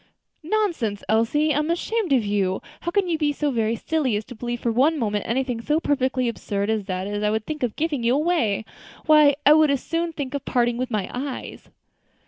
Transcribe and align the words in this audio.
"Pooh! 0.41 0.49
nonsense, 0.49 1.03
Elsie! 1.07 1.53
I 1.53 1.59
am 1.59 1.69
ashamed 1.69 2.11
of 2.11 2.25
you! 2.25 2.59
how 2.79 2.89
can 2.89 3.07
you 3.07 3.19
be 3.19 3.31
so 3.31 3.51
very 3.51 3.75
silly 3.75 4.15
as 4.15 4.25
to 4.25 4.33
believe 4.33 4.59
for 4.59 4.71
one 4.71 4.97
moment 4.97 5.27
anything 5.27 5.61
so 5.61 5.79
perfectly 5.79 6.27
absurd 6.27 6.71
as 6.71 6.85
that 6.85 7.05
I 7.07 7.29
should 7.31 7.45
think 7.45 7.61
of 7.61 7.75
giving 7.75 8.01
you 8.01 8.15
away? 8.15 8.65
Why, 9.05 9.35
I 9.45 9.53
would 9.53 9.69
as 9.69 9.83
soon 9.83 10.11
think 10.11 10.33
of 10.33 10.43
parting 10.43 10.77
with 10.79 10.89
my 10.89 11.07
eyes." 11.13 11.69